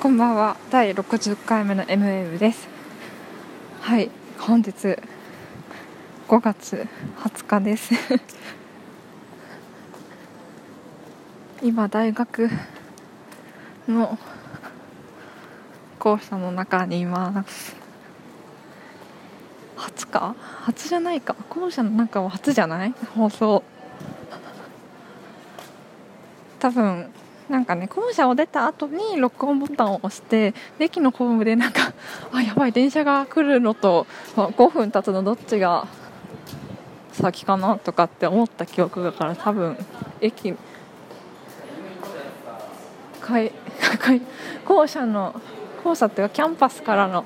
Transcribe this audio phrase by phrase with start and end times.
[0.00, 0.56] こんばんは。
[0.70, 2.68] 第60回目の MM です。
[3.80, 4.08] はい。
[4.38, 4.96] 本日
[6.28, 6.86] 5月
[7.16, 7.92] 20日です。
[11.64, 12.48] 今大学
[13.88, 14.16] の
[15.98, 17.74] 校舎の中にいます。
[19.76, 21.34] 初か初じゃないか。
[21.48, 22.94] 校舎の中は初じゃない？
[23.16, 23.64] 放送。
[26.60, 27.10] 多分
[27.48, 31.92] なんかね校舎を出た後に録音ボタンを押して駅のホームでなんか
[32.32, 34.06] あやばい電車が来るのと、
[34.36, 35.86] 5分経つのどっちが
[37.12, 39.76] 先かなとかって思った記憶がから多分
[40.20, 40.54] 駅
[43.42, 43.52] い
[44.64, 45.34] 校舎の
[45.82, 47.24] 校舎っていうかキャンパスからの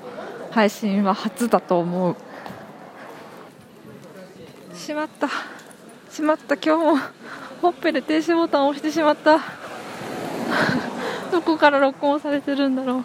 [0.51, 2.17] 配信は初だと思う。
[4.75, 5.29] しまった。
[6.11, 6.57] しまった。
[6.57, 6.99] 今日も
[7.63, 9.62] ほっぺで停止ボタンを押してしまった。
[11.31, 13.05] どこから録音されてるんだろ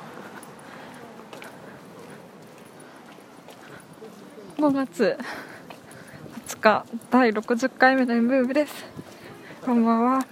[4.57, 4.61] う。
[4.61, 5.17] 5月。
[6.47, 6.85] 20日。
[7.11, 8.85] 第60回目の MV です。
[9.65, 10.25] こんばんは。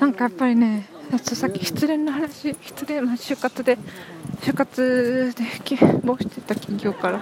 [0.00, 3.78] なんかやっぱりねさっき失恋の話失恋、まあ、就活で
[4.40, 7.20] 就活で希望してた企業から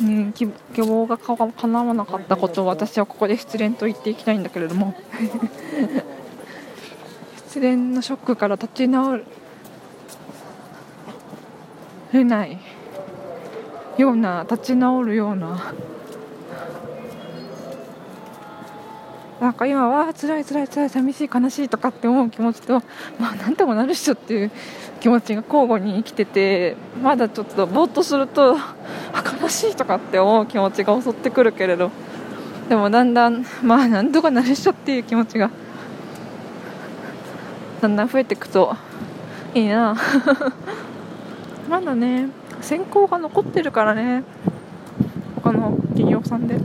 [0.00, 0.46] うん、希
[0.78, 4.94] 望がかなわなかったことを私はここで失恋と言っていきたいんだけれども。
[7.36, 9.18] 失恋のショックから立ち直
[12.12, 12.58] れない
[13.98, 15.74] ような立ち直るような
[19.40, 22.82] なんか今は辛い辛い辛い寂しい悲しいとかって思う気持ちと
[23.18, 24.50] まあ何ともなるっしょっていう
[25.00, 28.56] 気持ちが交互に生きててまだちょっとぼーっとすると
[29.42, 31.90] 悲しいとかって思う気持ちが襲ってくるけれど
[32.68, 35.50] でもだんだんまあなんとかなるっしょっていう気持ちが
[37.80, 38.76] だんだん増えていくと
[39.54, 39.96] いいな。
[41.68, 42.28] まだね
[42.60, 44.22] 選考が残ってるからね
[45.36, 46.58] 他の企業さんで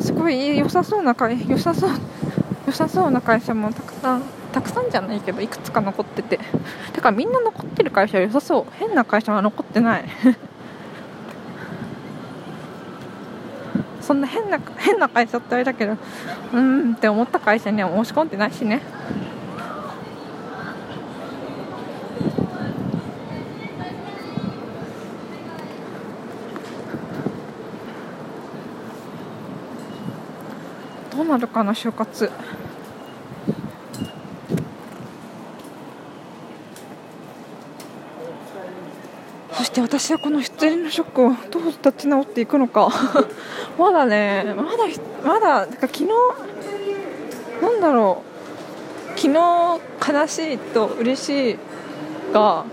[0.00, 1.90] すごい良さそうな会良さそう
[2.66, 6.38] 良さそうな会社もたくさんたくさんじゃないけどいくつか残ってて。
[6.92, 8.66] だからみんな残ってる会社は良さそう。
[8.72, 10.04] 変な会社は残ってない。
[14.00, 15.98] そんな変な変な会社ってあれだけど
[16.54, 18.80] うんって思った会社には申し込んでないしね。
[31.18, 32.30] どうなるかな就活。
[39.52, 42.88] そして私はこの失恋のショックをどう立ち直っていくのか。
[43.76, 44.68] まだねまだ
[45.24, 46.06] まだなんか昨日
[47.62, 48.22] なんだろ
[49.16, 49.18] う。
[49.18, 51.58] 昨日悲しいと嬉しい
[52.32, 52.64] が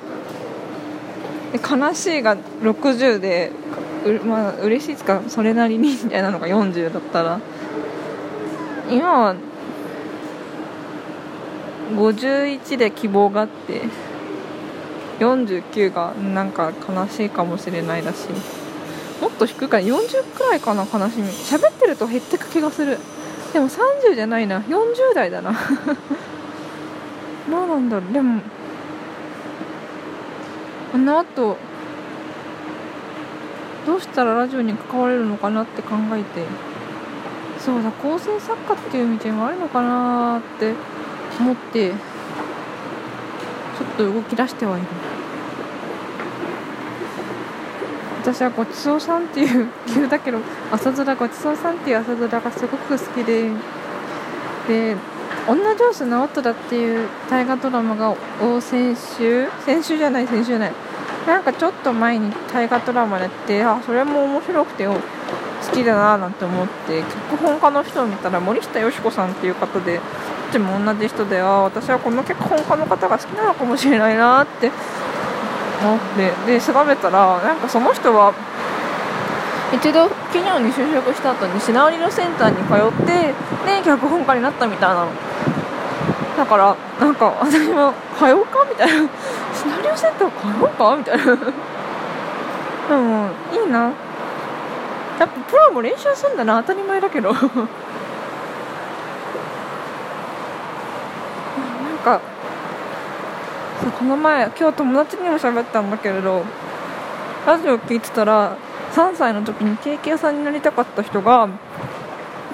[1.68, 3.52] 悲しいが60で
[4.06, 7.40] うまあ嬉しいですかそれなりにみたいなのが40だったら。
[8.90, 9.36] 今は
[11.96, 13.82] 51で希望があって
[15.20, 18.28] 49がなんか悲しいかもしれないだし
[19.22, 23.00] もっと低いから40くらいかな悲しみ喋ってると減ってく気がする
[23.54, 25.54] でも30じゃないな40代だな
[27.50, 28.42] どうなんだろうでも
[30.94, 31.58] あのあと
[33.86, 36.44] どうしたらラジオに関われるのかなって考えて
[37.66, 40.76] そうだ構成作家っていう道もあるのかなって
[41.40, 41.96] 思ってちょ
[43.84, 44.88] っと動き出してはいる。
[48.22, 50.40] 私はごちそうさんっていう急だけど
[50.72, 53.50] 朝ドラごちそうさんっていう朝ドラがすごく好きで
[54.68, 54.96] で
[55.48, 60.72] 女上司直人っていう大河ドラマがを先週先週じゃない先週じゃない。
[61.26, 64.96] なんかちょっと前に大河ドラマやってあそれも面白くてよ
[65.66, 70.00] 好きだななんて思って脚本家の人を見たら森下よし子さんっていう方で
[70.52, 74.72] ちも同じ人では私はこの脚本家の方が好きなのかもしれないなって
[75.84, 78.34] 思ってで調べたらなんかその人は
[79.74, 83.34] 一度企業に就職した後にシナリオセンターに通って
[83.66, 85.12] で脚本家になったみたいなの。
[86.38, 89.10] だからなんか私も通うかみたいな。
[89.54, 91.24] シナリオセンター通うかみたいな。
[91.26, 93.92] でもいいな。
[95.20, 97.34] やっぱプロも練習するんだな当たり前だけど。
[97.34, 97.44] なん
[102.04, 102.22] か
[103.98, 106.44] この前今日友達にも喋ったんだけれど
[107.48, 108.58] ラジオ聞いてたら
[108.94, 111.50] 3歳の時にケーキ屋さんになりたかった人が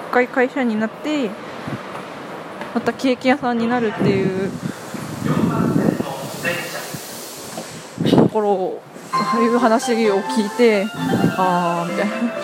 [0.09, 1.29] 一回会社になって
[2.73, 4.51] またケーキ屋さんになるっていう
[8.09, 8.81] ところを
[9.33, 10.85] そういう話を聞いて
[11.37, 12.40] ああみたいな。